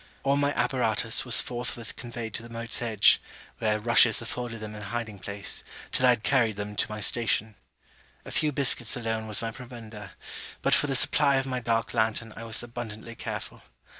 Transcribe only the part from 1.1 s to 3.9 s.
were forthwith conveyed to the moat's edge, where